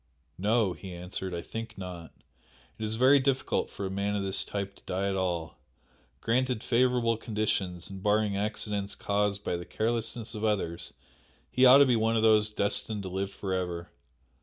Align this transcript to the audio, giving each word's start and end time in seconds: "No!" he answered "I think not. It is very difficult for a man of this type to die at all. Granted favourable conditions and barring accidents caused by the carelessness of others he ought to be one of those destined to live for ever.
"No!" 0.39 0.73
he 0.73 0.95
answered 0.95 1.31
"I 1.31 1.43
think 1.43 1.77
not. 1.77 2.11
It 2.79 2.85
is 2.85 2.95
very 2.95 3.19
difficult 3.19 3.69
for 3.69 3.85
a 3.85 3.91
man 3.91 4.15
of 4.15 4.23
this 4.23 4.43
type 4.43 4.75
to 4.77 4.83
die 4.87 5.07
at 5.07 5.15
all. 5.15 5.59
Granted 6.21 6.63
favourable 6.63 7.17
conditions 7.17 7.87
and 7.87 8.01
barring 8.01 8.35
accidents 8.35 8.95
caused 8.95 9.43
by 9.43 9.57
the 9.57 9.63
carelessness 9.65 10.33
of 10.33 10.43
others 10.43 10.93
he 11.51 11.67
ought 11.67 11.77
to 11.77 11.85
be 11.85 11.95
one 11.95 12.17
of 12.17 12.23
those 12.23 12.49
destined 12.49 13.03
to 13.03 13.09
live 13.09 13.29
for 13.29 13.53
ever. 13.53 13.91